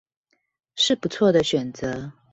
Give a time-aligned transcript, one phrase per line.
[0.77, 2.11] 是不錯的選擇